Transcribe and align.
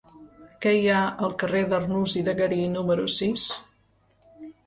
Què 0.65 0.71
hi 0.77 0.87
ha 0.93 1.01
al 1.25 1.35
carrer 1.43 1.61
d'Arnús 1.73 2.15
i 2.21 2.25
de 2.29 2.35
Garí 2.41 2.61
número 2.79 3.05
sis? 3.19 3.47